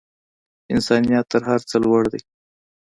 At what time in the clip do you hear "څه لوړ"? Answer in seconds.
1.69-2.03